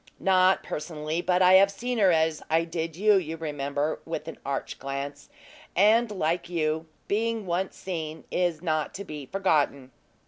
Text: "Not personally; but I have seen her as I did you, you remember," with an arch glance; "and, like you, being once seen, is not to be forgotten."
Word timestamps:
"Not 0.19 0.63
personally; 0.63 1.21
but 1.21 1.43
I 1.43 1.53
have 1.53 1.69
seen 1.69 1.99
her 1.99 2.11
as 2.11 2.41
I 2.49 2.63
did 2.63 2.95
you, 2.95 3.17
you 3.17 3.37
remember," 3.37 3.99
with 4.03 4.27
an 4.27 4.39
arch 4.43 4.79
glance; 4.79 5.29
"and, 5.75 6.09
like 6.09 6.49
you, 6.49 6.87
being 7.07 7.45
once 7.45 7.75
seen, 7.75 8.23
is 8.31 8.63
not 8.63 8.95
to 8.95 9.03
be 9.03 9.27
forgotten." 9.27 9.91